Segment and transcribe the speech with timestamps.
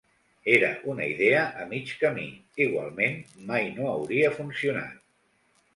[0.53, 2.25] Era una idea a mig camí,
[2.67, 3.21] igualment
[3.53, 5.03] mai no hauria funcionat.